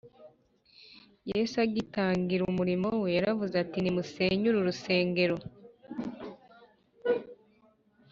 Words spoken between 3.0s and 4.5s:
we yaravuze ati, “nimusenye